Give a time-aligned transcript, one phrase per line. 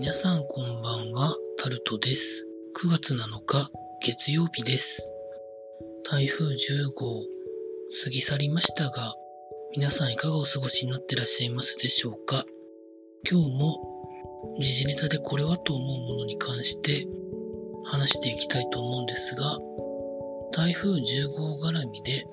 [0.00, 2.48] 皆さんこんばんは、タルトです。
[2.82, 5.12] 9月7日、月曜日です。
[6.10, 6.56] 台風10
[6.94, 7.20] 号、
[8.02, 9.14] 過ぎ去りましたが、
[9.76, 12.46] 皆さんいかがお過ごしになってらっしゃいますでしょうか？
[13.30, 13.76] 今日も、
[14.58, 17.06] 時事ネタでこれはと思うものに関して
[17.84, 19.58] 話していきたいと思うんですが、
[20.52, 22.24] 台風10号絡みで、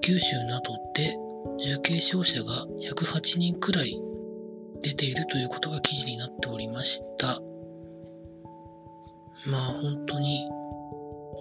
[0.00, 1.16] 九州などで
[1.56, 3.96] 重軽傷者が108人くらい
[4.84, 7.40] 出ているということが記事になっておりました。
[9.50, 10.46] まあ本当に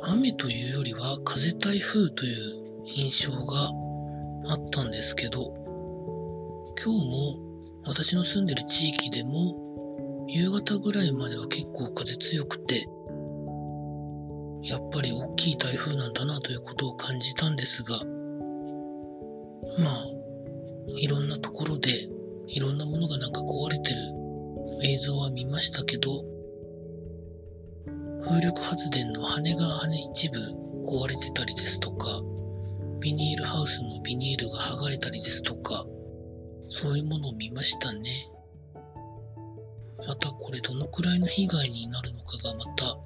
[0.04, 3.70] 雨というよりは風台風という印象が
[4.48, 5.54] あったんですけど、
[6.82, 7.40] 今日も
[7.86, 12.88] 私の住んでる地域でも夕方ぐらいまでは結構風強くて、
[14.64, 17.98] やっぱり大きい台風なんだなということを感じたんですが、
[19.80, 20.06] まあ、
[20.88, 21.90] いろんなところで
[22.48, 23.98] いろんなのがなんか壊れてる
[24.84, 26.09] 映像は見ましたけど、
[28.23, 30.40] 風力発電の羽が羽一部
[30.86, 32.08] 壊れてたりですとか、
[33.02, 35.86] ビニールハウスのビニールが剥がれたりですとか、
[36.70, 38.30] そういうものを見ましたね。
[40.08, 42.98] またこれどのくらいの被害になるのかがまた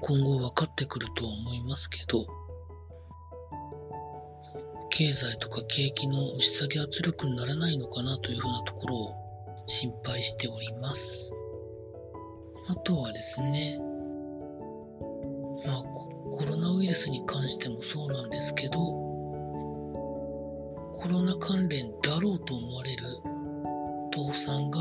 [0.00, 2.24] 今後分かってくるとは思いますけど、
[4.98, 9.14] 経済とか景気の押し下げ圧力にならないのかなというふうなところを
[9.66, 11.34] 心配しております。
[12.70, 13.78] あとはですね、
[15.66, 18.78] まあココロナウイルスに関してもそうなんですけど、
[20.94, 23.04] コロナ関連だろうと思われる
[24.14, 24.78] 倒産が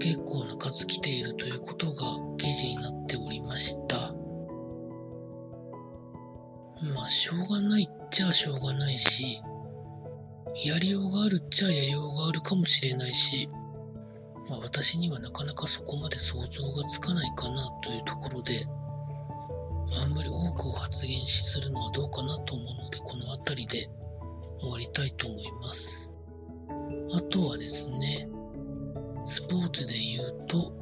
[0.00, 2.02] 結構な数来ているということが
[2.36, 3.81] 記事になっておりました。
[6.82, 9.40] まあ、しょうがないっちゃしょうがないし、
[10.64, 13.48] やりようがあるっちゃやりようがあるかもしれないし、
[14.50, 18.66] まあ、私にはなかなかそこまで想像がつかないかなというところで、
[20.02, 23.88] あんまり多くを発言するのはどうかなと思うので、この辺りで
[24.58, 26.12] 終わりたいと思います。
[27.14, 28.28] あとはですね、
[29.24, 30.72] スポーツで言うと、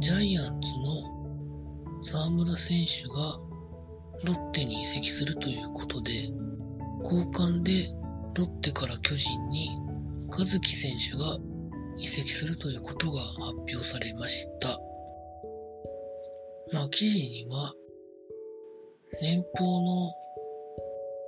[0.00, 3.49] ジャイアンツの沢村選手が
[4.24, 6.12] ロッテに移籍するということで、
[7.02, 7.72] 交換で
[8.34, 9.70] ロッテから巨人に
[10.28, 11.38] 和樹選手が
[11.96, 14.68] 移籍するということが発表されました。
[16.72, 17.74] まあ記事には、
[19.20, 20.12] 年俸の、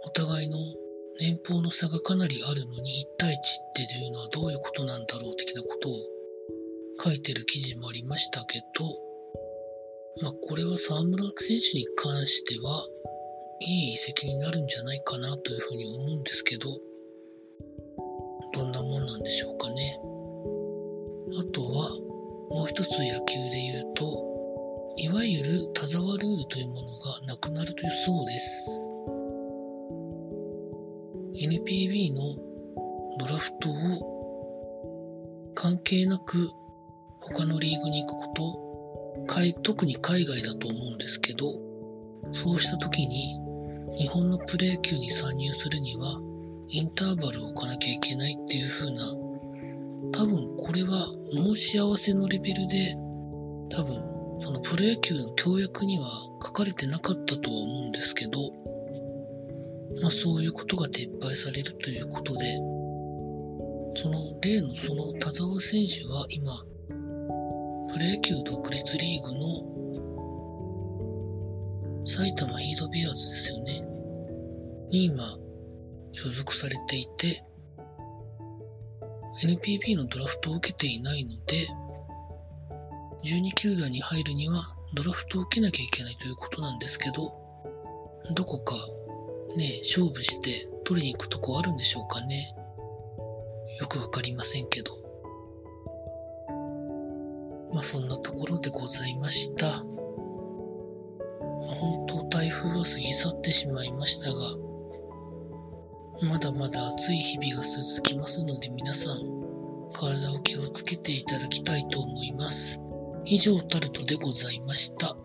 [0.05, 0.59] お互いの
[1.21, 3.39] 年俸の差がかなりあるのに1対1っ
[3.75, 5.93] ていうのはどういうことなんだろう的なことを
[7.05, 9.12] 書いてる記事もありましたけど、
[10.21, 12.87] まあこれは沢村選手に関しては、
[13.61, 16.69] いい移籍になるんじゃないかなというふうに思うんですけど、
[18.53, 19.99] どんなもんなんでしょうかね。
[21.39, 21.91] あとは、
[22.51, 24.33] もう一つ野球で言うと、
[24.99, 28.91] いわゆる田沢ルールというものがなくなるというそうです。
[31.35, 32.37] NPB の
[33.19, 36.51] ドラフトを関係なく
[37.21, 38.72] 他のリーグに行くこと、
[39.63, 41.47] 特に海外だと思うんですけど、
[42.33, 43.39] そうした時に
[43.99, 46.21] 日本のプロ野球に参入するには
[46.69, 49.05] インターバルを置かなきゃいけないっていう風な、
[50.13, 52.95] 多分これは申し合わせのレベルで、
[53.71, 56.07] 多分そのプロ野球の協約には
[56.43, 58.33] 書かれてなかったとは思うんですけど、
[60.01, 62.41] まあそういうことが撤廃されるということで、
[63.95, 66.53] その例のその田沢選手は今、
[68.03, 69.63] ロ野球独立リーグの
[72.05, 73.81] 埼玉ヒートベアーズですよね。
[74.91, 75.23] に今、
[76.11, 77.45] 所属されていて、
[79.45, 81.69] NPB のドラフトを受けていないので、
[83.25, 87.37] 12球団に入るにはドラフトを受けなきゃいけないということなんですけど、
[88.35, 88.75] どこか
[89.57, 92.53] ね、勝負して取りに行くとこあるんでしょうかね。
[93.79, 95.12] よくわかりませんけど。
[97.73, 99.67] まあそんなところでございました。
[99.67, 99.73] ま
[101.73, 104.35] あ、本当台風は過ぎ去ってしまいましたが、
[106.29, 112.81] まだまだ暑い日々が続きますので皆さん、体を気をつけていただきたいと思います。
[113.25, 115.17] 以上タルトでございました。